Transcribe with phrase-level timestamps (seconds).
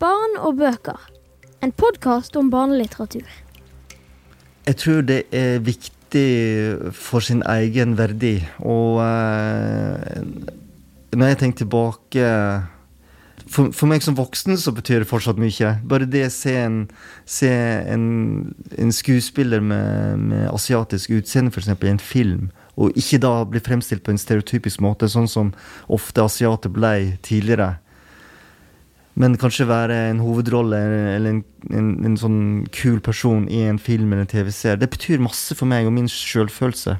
[0.00, 0.98] Barn og bøker.
[1.62, 3.28] En podkast om barnelitteratur.
[4.66, 8.36] Jeg tror det er viktig for sin egen verdi.
[8.58, 10.24] Og eh,
[11.14, 12.30] når jeg tenker tilbake
[13.46, 15.76] for, for, meg som voksen så betyr det fortsatt mye.
[15.88, 16.78] Bare det å se en,
[17.28, 18.06] se en,
[18.78, 21.70] en skuespiller med, med asiatisk utseende, f.eks.
[21.70, 25.52] i en film, og ikke da bli fremstilt på en stereotypisk måte, sånn som
[25.92, 26.94] ofte asiater ble
[27.26, 27.76] tidligere.
[29.20, 30.78] Men kanskje være en hovedrolle
[31.14, 32.38] eller en, en, en sånn
[32.74, 34.80] kul person i en film eller en TV-serie.
[34.80, 36.96] Det betyr masse for meg og min sjølfølelse.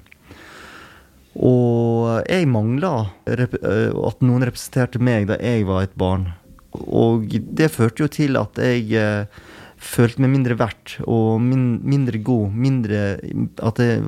[1.35, 2.93] Og jeg mangla
[3.27, 6.29] at noen representerte meg da jeg var et barn.
[6.75, 9.43] Og det førte jo til at jeg eh,
[9.79, 12.55] følte meg mindre verdt og min, mindre god.
[12.55, 13.03] Mindre
[13.62, 14.07] At jeg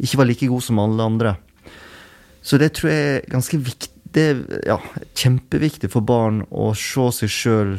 [0.00, 1.36] ikke var like god som alle andre.
[2.42, 3.94] Så det tror jeg er ganske viktig.
[4.14, 4.78] Det er ja,
[5.18, 7.76] kjempeviktig for barn å se seg sjøl,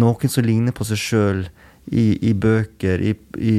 [0.00, 1.42] noen som ligner på seg sjøl,
[1.90, 3.54] i, i, bøker, i, i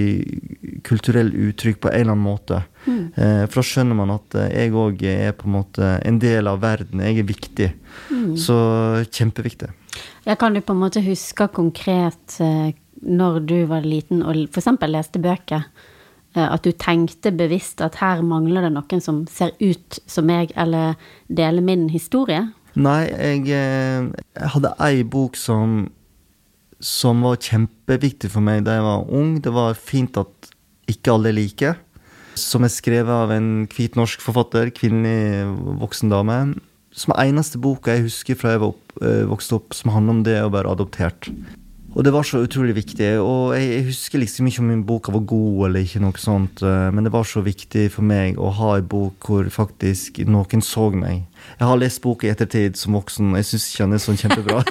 [0.87, 2.61] kulturell uttrykk på en eller annen måte.
[2.85, 3.01] Mm.
[3.15, 6.47] Eh, for da skjønner man at eh, jeg òg er på en måte en del
[6.47, 7.03] av verden.
[7.03, 7.69] Jeg er viktig.
[8.11, 8.35] Mm.
[8.39, 8.55] Så
[9.09, 9.71] kjempeviktig.
[10.27, 14.69] Jeg kan du på en måte huske konkret eh, når du var liten og f.eks.
[14.87, 15.67] leste bøker,
[16.39, 20.95] at du tenkte bevisst at her mangler det noen som ser ut som meg, eller
[21.27, 22.45] deler min historie?
[22.79, 24.07] Nei, jeg, eh,
[24.39, 25.89] jeg hadde ei bok som
[26.81, 29.35] som var kjempeviktig for meg da jeg var ung.
[29.43, 30.51] Det var fint at
[30.89, 31.77] ikke alle liker
[32.39, 35.45] som er skrevet av en hvit norsk forfatter, kvinnelig
[35.81, 36.37] voksen dame.
[36.91, 40.51] Som eneste boka jeg husker fra jeg øh, vokste opp, som handler om det å
[40.51, 41.29] være adoptert.
[41.91, 43.07] Og det var så utrolig viktig.
[43.19, 46.87] Og jeg, jeg husker liksom ikke om boka var god eller ikke, noe sånt, øh,
[46.93, 50.87] men det var så viktig for meg å ha en bok hvor faktisk noen så
[50.95, 51.25] meg.
[51.59, 54.19] Jeg har lest boka i ettertid som voksen, og jeg syns ikke den er sånn
[54.21, 54.61] kjempebra.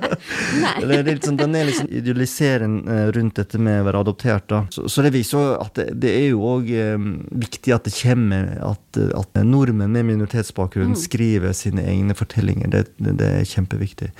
[0.88, 4.48] det er litt sånn, den er liksom idealiserende eh, rundt dette med å være adoptert.
[4.50, 4.62] da.
[4.74, 7.08] Så, så det viser jo at det, det er jo òg um,
[7.44, 11.00] viktig at det kommer at, at nordmenn med minoritetsbakgrunn mm.
[11.04, 12.70] skriver sine egne fortellinger.
[12.72, 14.10] Det, det, det er kjempeviktig.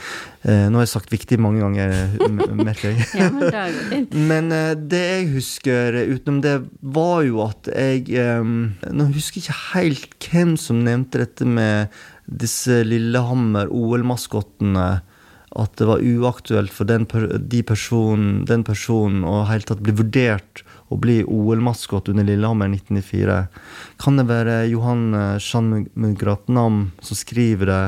[0.44, 1.94] Uh, nå har jeg sagt 'viktig' mange ganger,
[2.61, 3.09] merker jeg.
[3.17, 6.55] ja, men, det men eh, det jeg husker utenom det,
[6.94, 8.05] var jo at jeg
[8.41, 11.74] um, Nå husker jeg ikke helt hvem som nevnte dette med
[12.25, 15.01] disse Lillehammer-OL-maskottene
[15.55, 17.07] at det var uaktuelt for den,
[17.39, 23.39] de person, den personen å helt tatt bli vurdert å bli OL-maskot under Lillehammer 1994.
[24.03, 25.07] Kan det være Johan
[25.43, 27.85] Shanmugratnam som skriver det?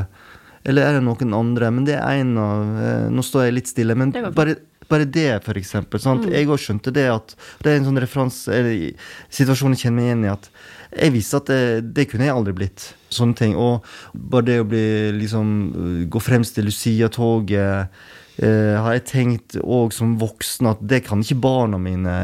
[0.66, 1.70] Eller er det noen andre?
[1.74, 4.56] Men det er en av eh, Nå står jeg litt stille, men bare,
[4.90, 6.02] bare det, for eksempel.
[6.02, 6.26] Mm.
[6.34, 10.10] Jeg òg skjønte det at Det er en sånn referanse, eller situasjon jeg kjenner meg
[10.10, 10.50] igjen i, at
[10.96, 11.62] jeg visste at det,
[11.96, 12.90] det, kunne jeg aldri blitt.
[13.12, 13.56] Sånne ting.
[13.56, 14.86] Og bare det å bli
[15.20, 17.92] liksom Gå fremst til Lucia-toget
[18.42, 22.16] eh, har jeg tenkt òg som voksen at det kan ikke barna mine,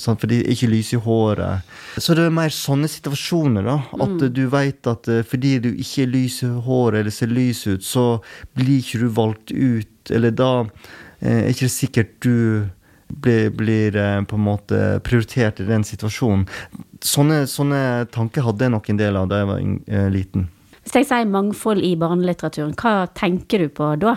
[0.00, 0.20] sant?
[0.20, 1.66] for de er ikke lyse i håret.
[1.98, 3.76] Så det er mer sånne situasjoner, da.
[3.98, 4.24] At mm.
[4.36, 7.84] du veit at eh, fordi du ikke er lys i håret eller ser lys ut,
[7.84, 8.08] så
[8.56, 10.14] blir ikke du valgt ut.
[10.14, 12.68] Eller da eh, er ikke det sikkert du
[13.08, 16.46] blir, blir, eh, på en måte prioritert i den situasjonen.
[17.04, 17.80] Sånne, sånne
[18.14, 20.48] tanker hadde jeg nok en del av da jeg var uh, liten.
[20.82, 24.16] Hvis jeg sier mangfold i barnelitteraturen, hva tenker du på da?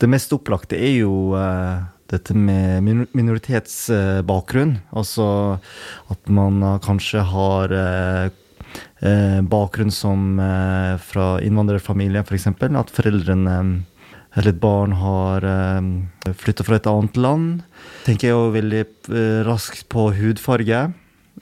[0.00, 1.80] Det mest opplagte er jo eh,
[2.12, 2.84] dette med
[3.16, 4.74] minoritetsbakgrunn.
[4.96, 5.26] Altså
[6.12, 7.74] at man kanskje har
[9.50, 10.40] bakgrunn som
[11.04, 12.48] fra innvandrerfamilien, f.eks.
[12.60, 13.56] For at foreldrene
[14.36, 17.62] eller et barn har eh, flytta fra et annet land.
[18.06, 20.84] Tenker jeg jo veldig eh, raskt på hudfarge.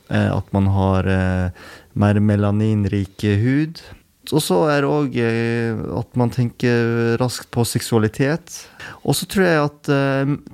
[0.08, 1.64] Eh, at man har eh,
[1.98, 3.82] mer melaninrik hud.
[4.28, 8.62] Og så er det òg eh, at man tenker raskt på seksualitet.
[9.04, 9.92] Og så tror jeg at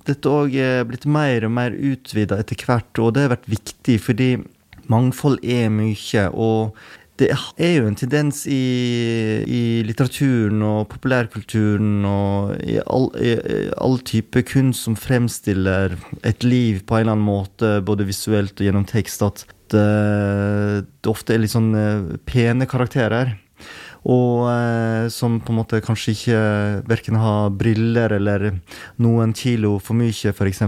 [0.08, 3.98] dette òg er blitt mer og mer utvida etter hvert, og det har vært viktig
[4.02, 4.28] fordi
[4.90, 6.28] mangfold er mye.
[6.34, 6.76] og
[7.20, 8.58] det er jo en tendens i,
[9.46, 13.36] i litteraturen og populærkulturen og i all, i
[13.78, 15.94] all, type kunst som fremstiller
[16.26, 21.10] et liv på en eller annen måte, både visuelt og gjennom tekst, at det, det
[21.10, 23.36] ofte er litt sånn eh, pene karakterer.
[24.04, 26.40] Og eh, som på en måte kanskje ikke
[26.90, 28.50] verken har briller eller
[29.00, 30.60] noen kilo for mye, f.eks.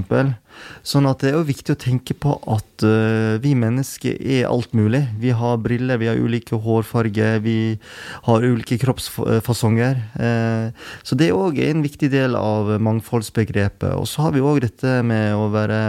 [0.86, 4.72] Sånn at det er jo viktig å tenke på at eh, vi mennesker er alt
[4.76, 5.02] mulig.
[5.20, 7.76] Vi har briller, vi har ulike hårfarger, vi
[8.24, 10.00] har ulike kroppsfasonger.
[10.16, 13.92] Eh, så det er også en viktig del av mangfoldsbegrepet.
[14.00, 15.82] Og så har vi òg dette med å være,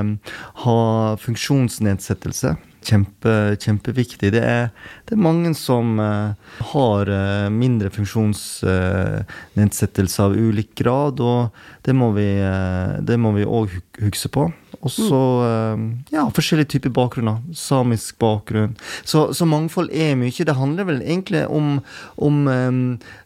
[0.68, 0.82] ha
[1.24, 2.58] funksjonsnedsettelse
[2.88, 4.32] kjempe, kjempeviktig.
[4.36, 4.70] Det er,
[5.08, 6.32] det er mange som uh,
[6.72, 11.50] har uh, mindre funksjonsnedsettelse uh, av ulik grad, og
[11.86, 12.42] det må vi
[13.46, 13.70] òg
[14.04, 14.52] huske på.
[14.78, 15.22] Og så
[16.14, 17.38] ja, forskjellige typer bakgrunner.
[17.58, 18.76] Samisk bakgrunn.
[19.02, 20.46] Så, så, mangfold er mye.
[20.46, 21.82] Det handler vel egentlig om,
[22.22, 22.36] om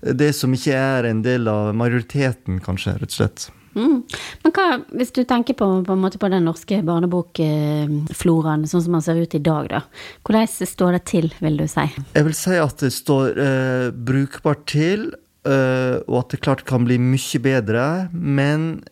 [0.01, 3.51] det som ikke er en del av majoriteten, kanskje, rett og slett.
[3.77, 4.01] Mm.
[4.43, 4.67] Men hva,
[4.99, 9.43] hvis du tenker på, på, på den norske barnebokfloraen sånn som den ser ut i
[9.43, 9.81] dag, da.
[10.27, 11.87] Hvordan står det til, vil du si?
[12.15, 15.11] Jeg vil si at det står eh, brukbart til,
[15.47, 17.85] eh, og at det klart kan bli mye bedre.
[18.11, 18.83] Men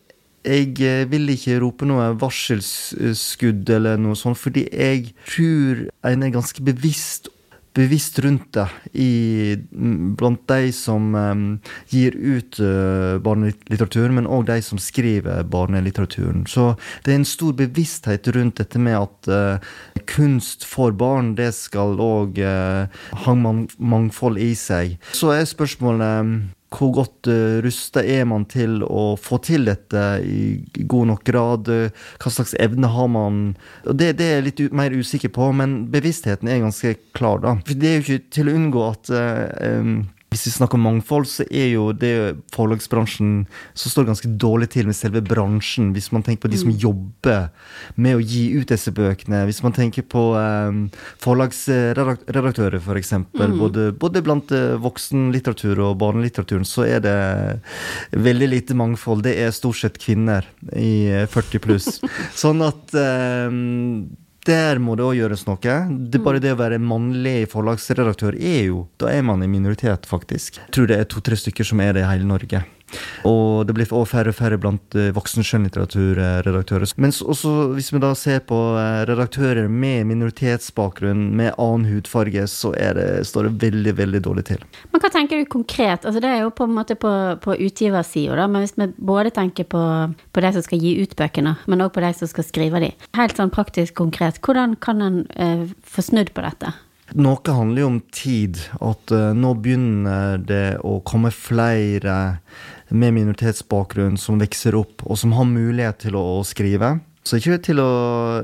[0.48, 6.36] jeg eh, vil ikke rope noe varselskudd eller noe sånt, fordi jeg tror en er
[6.36, 7.32] ganske bevisst
[7.78, 9.58] bevisst rundt det i,
[10.18, 11.44] blant de som um,
[11.92, 16.46] gir ut uh, barnelitteratur, men òg de som skriver barnelitteraturen.
[16.50, 16.74] Så
[17.06, 19.74] det er en stor bevissthet rundt dette med at uh,
[20.10, 24.98] kunst for barn, det skal òg uh, ha mangfold i seg.
[25.14, 30.84] Så er spørsmålet hvor godt uh, rusta er man til å få til dette i
[30.90, 31.72] god nok grad?
[32.22, 33.42] Hva slags evne har man?
[33.86, 37.58] Det, det er jeg litt mer usikker på, men bevisstheten er ganske klar, da.
[37.66, 41.26] For det er jo ikke til å unngå at uh, um, hvis vi snakker mangfold,
[41.26, 42.14] så er jo det
[42.54, 45.90] forlagsbransjen som står ganske dårlig til med selve bransjen.
[45.96, 46.76] Hvis man tenker på de som mm.
[46.84, 47.48] jobber
[47.98, 49.42] med å gi ut disse bøkene.
[49.50, 50.84] Hvis man tenker på um,
[51.26, 53.14] forlagsredaktører, f.eks.
[53.18, 53.58] Mm.
[53.58, 57.18] Både, både blant uh, voksenlitteratur og barnelitteraturen så er det
[58.14, 59.26] veldig lite mangfold.
[59.26, 60.46] Det er stort sett kvinner
[60.78, 61.90] i 40 eh, pluss.
[62.44, 62.94] sånn at
[63.50, 64.06] um,
[64.48, 65.76] der må det òg gjøres noe.
[65.90, 70.62] Det, bare det å være mannlig forlagsredaktør er jo Da er man i minoritet, faktisk.
[70.62, 72.64] Jeg tror det er to-tre stykker som er det i hele Norge.
[73.28, 76.94] Og det blir også færre og færre blant voksen skjønnlitteraturredaktører.
[76.98, 82.74] Men også hvis vi da ser på uh, redaktører med minoritetsbakgrunn, med annen hudfarge, så
[82.74, 84.66] det, står det veldig, veldig dårlig til.
[84.94, 86.06] Men hva tenker du konkret?
[86.06, 87.14] Altså det er jo på en måte på,
[87.44, 89.84] på utgiversida, men hvis vi både tenker på,
[90.34, 92.94] på de som skal gi ut bøkene, men òg på de som skal skrive de.
[93.18, 96.74] Helt sånn praktisk konkret, hvordan kan en eh, få snudd på dette?
[97.18, 98.60] Noe handler jo om tid.
[98.86, 102.38] At uh, nå begynner det å komme flere
[102.90, 106.98] med minoritetsbakgrunn som vokser opp, og som har mulighet til å, å skrive.
[107.28, 107.90] Så ikke til å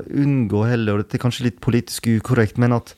[0.04, 2.92] unngå heller, og dette er kanskje litt politisk ukorrekt, men at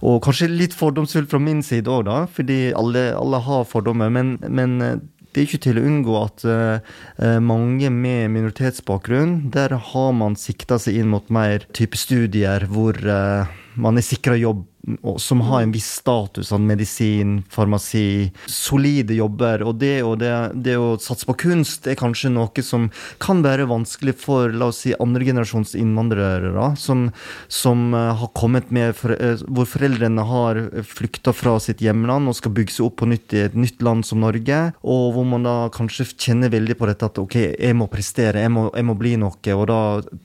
[0.00, 4.12] Og kanskje litt fordomsfullt fra min side òg, da, fordi alle, alle har fordommer.
[4.12, 4.96] Men, men, eh,
[5.36, 10.78] det er ikke til å unngå at uh, mange med minoritetsbakgrunn, der har man sikta
[10.80, 13.44] seg inn mot mer type studier hvor uh,
[13.80, 14.64] man er sikra jobb
[15.18, 19.64] som har en viss status, sånn medisin, farmasi, solide jobber.
[19.66, 20.32] Og det, og det,
[20.62, 22.88] det å satse på kunst er kanskje noe som
[23.22, 27.08] kan være vanskelig for la oss si, andregenerasjons innvandrere, som,
[27.50, 32.38] som uh, har kommet med for, uh, Hvor foreldrene har flykta fra sitt hjemland og
[32.38, 35.46] skal bygge seg opp på nytt i et nytt land som Norge, og hvor man
[35.46, 38.96] da kanskje kjenner veldig på dette at ok, jeg må prestere, jeg må, jeg må
[38.98, 39.80] bli noe, og da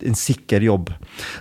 [0.05, 0.93] en sikker jobb.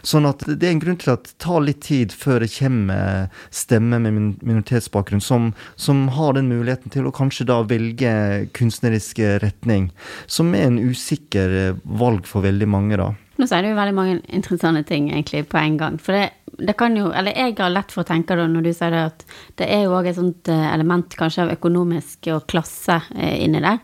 [0.06, 3.29] Sånn at det er en grunn til at det tar litt tid før det kommer
[3.55, 8.12] stemme med minoritetsbakgrunn, som, som, har den muligheten til å kanskje da velge
[8.56, 9.91] kunstnerisk retning,
[10.26, 13.12] som er en usikker eh, valg for veldig mange, da.
[13.41, 15.97] Nå sier du veldig mange interessante ting egentlig på en gang.
[16.02, 16.26] For det,
[16.61, 19.05] det kan jo Eller jeg har lett for å tenke da når du sier det,
[19.12, 19.25] at
[19.56, 23.62] det er jo òg et sånt eh, element kanskje av økonomisk og klasse eh, inni
[23.64, 23.81] der.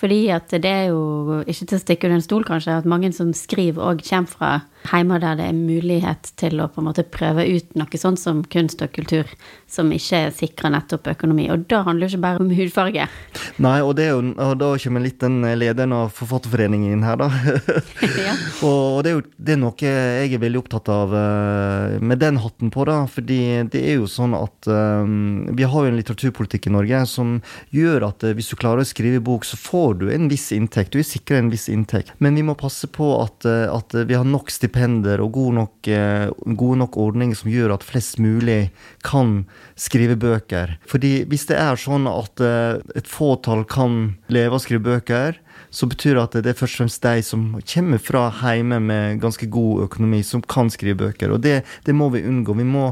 [0.00, 3.10] Fordi at det er jo ikke til å stikke under en stol, kanskje, at mange
[3.16, 4.52] som skriver òg kommer fra
[4.88, 8.42] hjemmer der det er mulighet til å på en måte prøve ut noe sånt som
[8.50, 9.28] kunst og kultur,
[9.70, 11.48] som ikke sikrer nettopp økonomi.
[11.52, 13.06] Og da handler det ikke bare om hudfarge.
[13.62, 17.20] Nei, og, det er jo, og da kommer litt den lederen av Forfatterforeningen inn her,
[17.20, 17.28] da.
[18.26, 18.36] ja.
[18.70, 22.38] Og det er jo det er noe jeg er veldig opptatt av eh, med den
[22.42, 22.98] hatten på, da.
[23.10, 23.38] Fordi
[23.72, 27.38] det er jo sånn at um, vi har jo en litteraturpolitikk i Norge som
[27.74, 30.92] gjør at uh, hvis du klarer å skrive bok, så får du en viss inntekt.
[30.92, 32.12] Du er sikra en viss inntekt.
[32.22, 35.88] Men vi må passe på at, at vi har nok stipend stipender og gode nok,
[35.88, 38.70] eh, gode nok ordninger som gjør at flest mulig
[39.02, 39.46] kan
[39.76, 40.78] skrive bøker.
[40.86, 45.38] Fordi hvis det er sånn at eh, et fåtall kan leve å skrive bøker,
[45.70, 49.20] så betyr det at det er først og fremst de som kommer fra hjemme med
[49.22, 51.34] ganske god økonomi, som kan skrive bøker.
[51.34, 52.56] Og det, det må vi unngå.
[52.58, 52.90] Vi må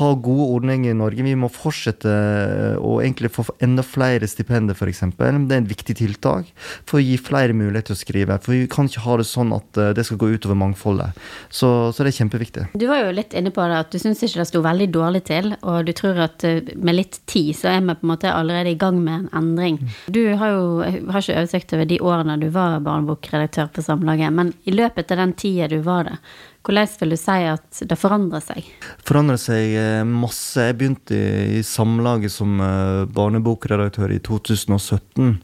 [0.00, 1.22] ha gode ordninger i Norge.
[1.22, 5.04] Vi må fortsette eh, å egentlig få enda flere stipender, f.eks.
[5.14, 6.48] Det er et viktig tiltak
[6.88, 8.38] for å gi flere mulighet til å skrive.
[8.42, 11.20] For vi kan ikke ha det sånn at eh, det skal gå utover mangfoldet.
[11.46, 12.66] Så, så det er kjempeviktig.
[12.74, 15.22] Du var jo litt inne på det at du syns ikke det sto veldig dårlig
[15.30, 18.32] til, og du tror at eh, med litt tid så er vi på en måte
[18.34, 19.78] allerede i gang med en endring.
[20.10, 24.52] Du har jo har ikke oversikt over de årene du var barnebokredaktør på Samlaget, men
[24.68, 26.18] i løpet av den tida du var det,
[26.64, 28.68] hvordan vil du si at det forandrer seg?
[29.04, 30.62] Forandrer seg eh, masse.
[30.70, 31.18] Jeg begynte
[31.58, 35.34] i Samlaget som eh, barnebokredaktør i 2017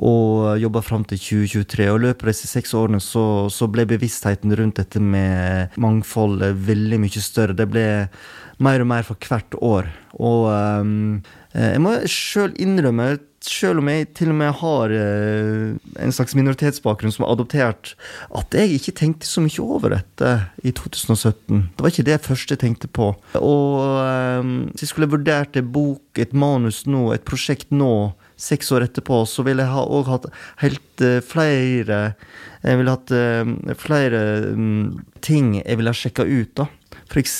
[0.00, 1.88] og jobba fram til 2023.
[1.92, 6.44] Og i løpet av disse seks årene så, så, ble bevisstheten rundt dette med mangfold
[6.68, 7.56] veldig mye større.
[7.56, 7.86] Det ble
[8.64, 9.90] mer og mer for hvert år.
[10.20, 11.20] Og um,
[11.52, 13.14] jeg må sjøl innrømme,
[13.48, 17.94] sjøl om jeg til og med har uh, en slags minoritetsbakgrunn som er adoptert,
[18.36, 20.32] at jeg ikke tenkte så mye over dette
[20.66, 21.70] i 2017.
[21.76, 23.12] Det var ikke det jeg først tenkte på.
[23.40, 23.76] Og
[24.40, 28.86] um, hvis jeg skulle vurdert en bok, et manus nå, et prosjekt nå, seks år
[28.86, 30.28] etterpå, så ville jeg òg hatt
[30.62, 32.00] helt uh, flere
[32.60, 33.12] Jeg ville hatt
[33.80, 34.18] flere
[34.52, 36.68] um, ting jeg ville ha sjekka ut, da.
[37.10, 37.36] F.eks.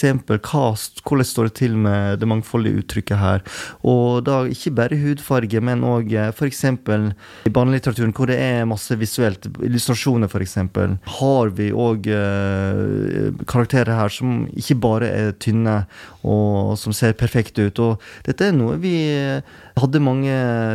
[1.06, 3.44] hvordan står det til med det mangfoldige uttrykket her?
[3.86, 6.64] Og da ikke bare hudfarge, men òg eh, f.eks.
[6.66, 10.58] i barnelitteraturen hvor det er masse visuelt, illustrasjoner f.eks.,
[11.20, 15.84] har vi òg eh, karakterer her som ikke bare er tynne
[16.26, 17.80] og som ser perfekte ut.
[17.80, 18.96] Og dette er noe vi
[19.80, 20.34] hadde mange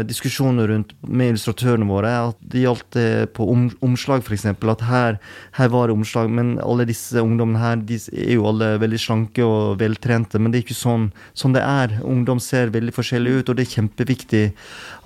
[0.09, 2.13] diskusjoner rundt med illustratørene våre.
[2.31, 4.47] At det gjaldt det på om, omslag, f.eks.
[4.49, 5.19] At her,
[5.59, 9.43] her, var det omslag, men alle disse ungdommene her de er jo alle veldig slanke
[9.45, 10.39] og veltrente.
[10.39, 11.97] Men det er ikke sånn, sånn det er.
[12.05, 14.43] Ungdom ser veldig forskjellig ut, og det er kjempeviktig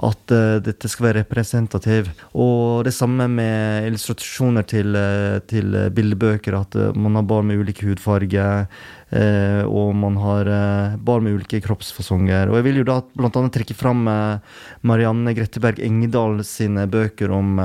[0.10, 2.12] at uh, dette skal være representativ.
[2.38, 6.60] Og det samme med illustrasjoner til, uh, til bildebøker.
[6.60, 8.70] At uh, man har barn med ulike hudfarger.
[9.10, 12.50] Eh, og man har eh, barn med ulike kroppsfasonger.
[12.50, 13.32] Og jeg vil jo da bl.a.
[13.50, 17.58] trekke fram eh, Marianne Gretteberg Engedal sine bøker om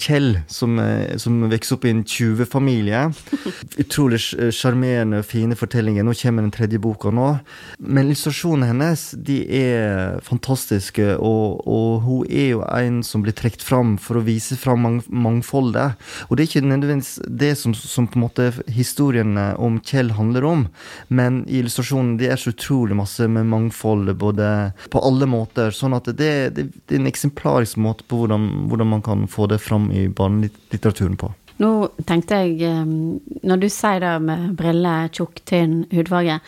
[0.00, 0.76] Kjell, som,
[1.20, 3.06] som vokser opp i en tjuvefamilie.
[3.84, 4.20] Utrolig
[4.54, 6.04] sjarmerende og fine fortellinger.
[6.04, 7.30] Nå kommer den tredje boka nå.
[7.80, 13.64] Men illustrasjonene hennes de er fantastiske, og, og, hun er jo en som blir trukket
[13.64, 15.96] fram for å vise fram mang mangfoldet.
[16.28, 20.46] Og det er ikke nødvendigvis det som, som på en måte historien om Kjell handler
[20.48, 20.66] om.
[21.08, 24.48] Men i illustrasjonen det er så utrolig masse med mangfold både
[24.92, 25.74] på alle måter.
[25.74, 29.48] Sånn at det, det, det er en eksemplarisk måte på hvordan, hvordan, man kan få
[29.50, 31.32] det fram i barnelitteraturen på.
[31.62, 31.70] Nå
[32.06, 32.86] tenkte jeg, eh,
[33.46, 36.40] når du sier det med briller, tjukk, tynn hudfarge,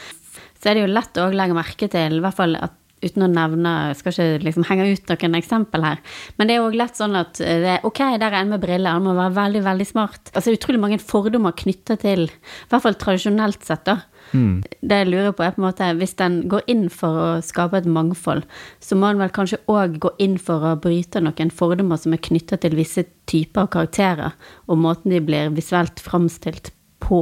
[0.59, 3.29] så er det jo lett å legge merke til i hvert fall at uten å
[3.31, 6.03] nevne Jeg skal ikke liksom henge ut noen eksempel her.
[6.39, 9.05] Men det er òg lett sånn at det, ok, der er en med briller, han
[9.05, 10.33] må være veldig, veldig smart.
[10.35, 14.01] Altså utrolig mange fordommer knytta til, i hvert fall tradisjonelt sett, da.
[14.33, 14.63] Mm.
[14.81, 17.79] Det jeg lurer på, er på en måte hvis den går inn for å skape
[17.79, 18.47] et mangfold,
[18.83, 22.25] så må den vel kanskje òg gå inn for å bryte noen fordommer som er
[22.25, 24.35] knytta til visse typer av karakterer,
[24.67, 26.73] og måten de blir visuelt framstilt
[27.07, 27.21] på.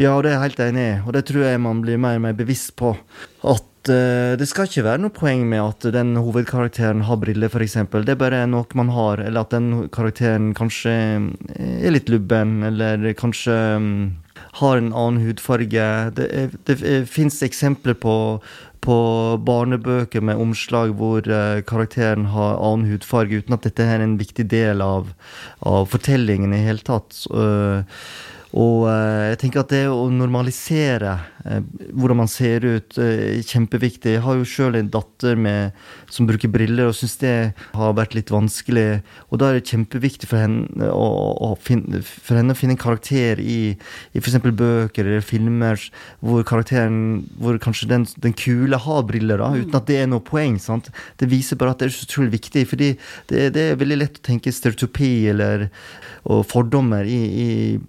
[0.00, 2.26] Ja, det er jeg helt enig i, og det tror jeg man blir mer og
[2.26, 2.92] mer bevisst på.
[3.46, 7.78] At uh, det skal ikke være noe poeng med at den hovedkarakteren har briller, f.eks.
[7.94, 10.94] Det er bare noe man har, eller at den karakteren kanskje
[11.56, 13.90] er litt lubben, eller kanskje um,
[14.60, 15.88] har en annen hudfarge.
[16.16, 16.78] Det, er, det
[17.10, 18.16] fins eksempler på,
[18.84, 18.98] på
[19.46, 24.48] barnebøker med omslag hvor uh, karakteren har annen hudfarge, uten at dette er en viktig
[24.52, 25.12] del av,
[25.66, 27.24] av fortellingen i hele tatt.
[27.32, 27.84] Uh,
[28.56, 31.62] og uh, jeg tenker at det å normalisere Eh,
[31.94, 34.16] hvordan man ser ut, er eh, kjempeviktig.
[34.16, 35.76] Jeg har jo sjøl en datter med,
[36.10, 37.34] som bruker briller, og syns det
[37.76, 39.02] har vært litt vanskelig.
[39.30, 41.06] Og da er det kjempeviktig for henne å,
[41.46, 44.40] å, finne, for henne å finne en karakter i, i f.eks.
[44.42, 45.78] bøker eller filmer
[46.24, 46.98] hvor karakteren,
[47.38, 50.58] hvor kanskje den, den kule har briller, da, uten at det er noe poeng.
[50.62, 50.90] sant?
[51.20, 52.66] Det viser bare at det er så utrolig viktig.
[52.66, 52.90] fordi
[53.30, 55.68] det, det er veldig lett å tenke stereotypi eller
[56.26, 57.48] og fordommer i, i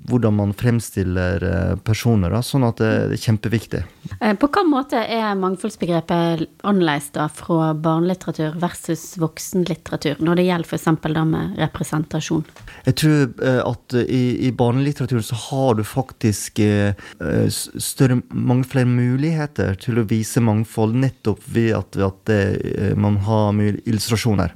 [0.09, 2.33] hvordan man fremstiller eh, personer.
[2.33, 3.81] Da, sånn at det, det er kjempeviktig.
[4.19, 10.71] Eh, på hvilken måte er mangfoldsbegrepet annerledes da fra barnelitteratur versus voksenlitteratur, når det gjelder
[10.71, 10.87] f.eks.
[11.17, 12.45] da med representasjon?
[12.87, 19.77] Jeg tror eh, at i, i barnelitteraturen så har du faktisk større, mange flere muligheter
[19.81, 22.41] til å vise mangfold nettopp ved at, at det,
[22.99, 24.55] man har mye illustrasjoner.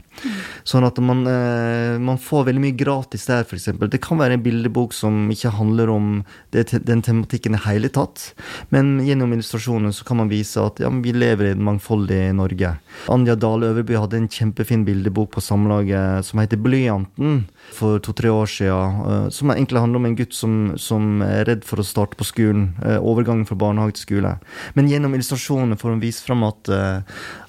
[0.68, 3.70] Sånn at man, eh, man, får veldig mye gratis der, f.eks.
[3.92, 6.10] Det kan være en bildebok som ikke handler om
[6.54, 8.32] det, den tematikken i hele tatt.
[8.74, 12.76] Men gjennom illustrasjonen så kan man vise at ja, vi lever i et mangfoldig Norge.
[13.12, 18.50] Anja Dale Øverby hadde en kjempefin bildebok på Samlaget som heter Blyanten for to-tre år
[18.50, 19.02] siden.
[19.08, 22.28] Eh, som egentlig handler om en gutt som, som, er redd for å starte på
[22.28, 22.72] skolen.
[22.86, 24.36] Eh, overgangen fra barnehage til skole.
[24.78, 26.70] Men gjennom illustrasjonene får hun vise fram at,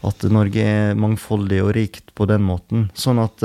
[0.06, 2.61] at Norge er mangfoldig og rikt på den måten.
[2.94, 3.42] Sånn at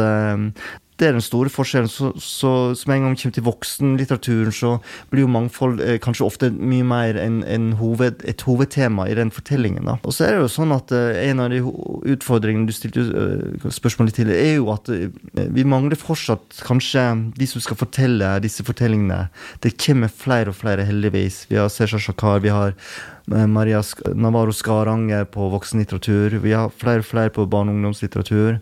[0.97, 1.89] det er den store forskjellen.
[1.91, 4.71] Så, så, så en gang vi kommer til voksenlitteraturen, så
[5.11, 9.31] blir jo mangfold eh, kanskje ofte mye mer en, en hoved, et hovedtema i den
[9.33, 9.85] fortellingen.
[9.85, 9.97] da.
[10.03, 13.85] Og så er det jo sånn at eh, en av de utfordringene du stilte spørsmålet
[13.87, 15.05] spørsmål til, er jo at uh,
[15.53, 17.03] vi mangler fortsatt kanskje
[17.37, 19.27] de som skal fortelle disse fortellingene.
[19.63, 21.45] Det kommer flere og flere, heldigvis.
[21.51, 23.83] Vi har Sesha Shakar, vi har eh, Maria
[24.17, 26.39] Navarro Skaranger på voksenlitteratur.
[26.43, 28.59] Vi har flere og flere på barne- og ungdomslitteratur.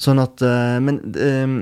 [0.00, 1.58] Sånn at eh, Men eh,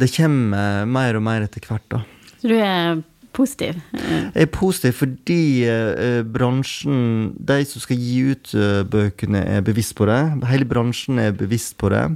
[0.00, 2.02] det kommer mer og mer etter hvert, da.
[2.40, 3.02] Så du er
[3.36, 3.78] positiv?
[3.94, 8.54] Jeg er positiv fordi eh, bransjen, de som skal gi ut
[8.90, 10.22] bøkene, er bevisst på det.
[10.50, 12.06] Hele bransjen er bevisst på det.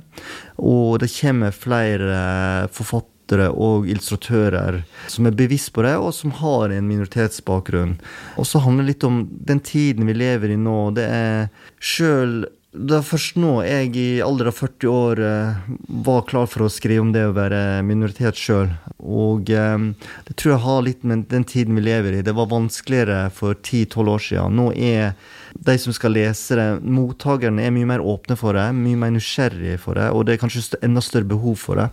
[0.57, 2.17] Og det kommer flere
[2.75, 4.83] forfattere og illustratører
[5.13, 7.97] som er bevisst på det, og som har en minoritetsbakgrunn.
[8.41, 9.23] Og så handler det litt om
[9.53, 10.79] den tiden vi lever i nå.
[10.97, 11.49] Det er
[11.79, 12.45] sjøl
[12.77, 15.69] det er først nå jeg i alder av 40 år eh,
[16.05, 18.69] var klar for å skrive om det å være minoritet sjøl.
[19.01, 19.87] Og eh,
[20.27, 22.25] det tror jeg har litt med den tiden vi lever i.
[22.27, 24.61] Det var vanskeligere for 10-12 år siden.
[24.61, 25.15] Nå er
[25.57, 29.79] de som skal lese det, mottakerne er mye mer åpne for det, mye mer nysgjerrige
[29.81, 31.89] for det, og det er kanskje enda større behov for det.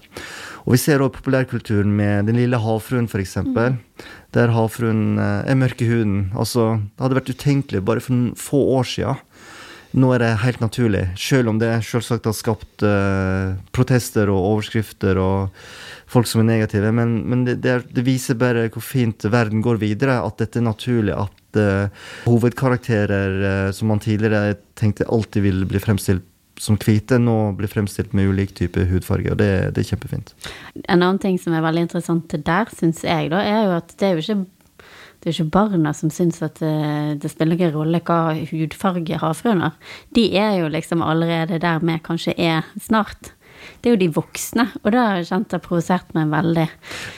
[0.66, 3.38] Og vi ser også populærkulturen med Den lille havfruen, f.eks.
[3.46, 3.80] Mm.
[4.36, 6.34] Der havfruen eh, er mørk i huden.
[6.36, 9.24] Altså, det hadde vært utenkelig bare for få år siden
[9.94, 15.20] nå er det helt naturlig, selv om det selvsagt har skapt uh, protester og overskrifter
[15.22, 15.54] og
[16.10, 16.92] folk som er negative.
[16.96, 20.68] Men, men det, det, det, viser bare hvor fint verden går videre, at dette er
[20.68, 21.14] naturlig.
[21.14, 26.30] At uh, hovedkarakterer uh, som man tidligere tenkte alltid ville bli fremstilt
[26.62, 29.32] som hvite, nå blir fremstilt med ulik type hudfarge.
[29.34, 30.34] Og det, det, er kjempefint.
[30.86, 34.10] En annen ting som er veldig interessant der, syns jeg, da, er jo at det
[34.10, 34.44] er jo ikke
[35.24, 39.22] det er ikke barna som syns at det, eh, det spiller ingen rolle hva hudfarge
[39.22, 39.78] havfruen har.
[40.16, 43.32] De er jo liksom allerede der vi kanskje er snart
[43.82, 46.68] det er jo de voksne, og det har jeg kjent har provosert meg veldig.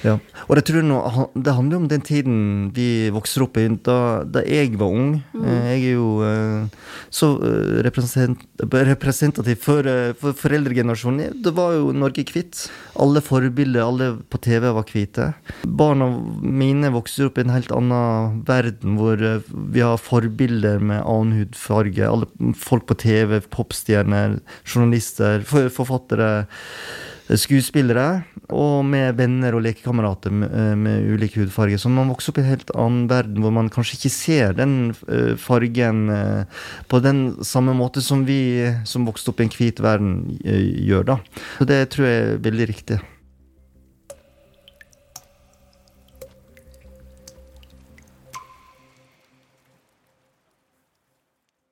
[0.05, 0.99] Ja, og det tror jeg nå,
[1.35, 2.37] det handler om den tiden
[2.75, 3.67] vi vokser opp i.
[3.85, 5.11] Da, da jeg var ung.
[5.33, 5.45] Mm.
[5.45, 9.87] Eh, jeg er jo eh, så eh, represent, representativ for,
[10.19, 11.37] for foreldregenerasjonen.
[11.45, 12.65] Det var jo Norge hvitt.
[13.01, 15.31] Alle forbilder, alle på TV var hvite.
[15.65, 16.09] Barna
[16.41, 22.05] mine vokser opp i en helt annen verden, hvor vi har forbilder med annen hudfarge.
[22.05, 26.34] Alle folk på TV, popstjerner, journalister, forfattere
[27.25, 28.23] skuespillere,
[28.53, 31.79] og med venner og lekekamerater med, eh, med ulik hudfarge.
[31.81, 34.93] Så man vokser opp i en helt annen verden hvor man kanskje ikke ser den
[35.09, 36.05] uh, fargen
[36.91, 41.05] på den samme måte som vi som vokste opp i en hvit verden, gjør.
[41.05, 41.19] da.
[41.57, 42.99] Så det tror jeg er veldig riktig.